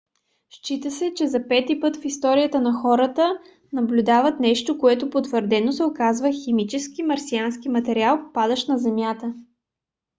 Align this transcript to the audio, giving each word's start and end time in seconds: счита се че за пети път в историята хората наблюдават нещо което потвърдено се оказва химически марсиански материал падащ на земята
счита 0.49 0.91
се 0.91 1.13
че 1.15 1.27
за 1.27 1.47
пети 1.47 1.79
път 1.79 1.97
в 1.97 2.05
историята 2.05 2.73
хората 2.81 3.39
наблюдават 3.73 4.39
нещо 4.39 4.77
което 4.77 5.09
потвърдено 5.09 5.71
се 5.71 5.83
оказва 5.83 6.31
химически 6.43 7.03
марсиански 7.03 7.69
материал 7.69 8.19
падащ 8.33 8.67
на 8.69 8.77
земята 8.77 9.33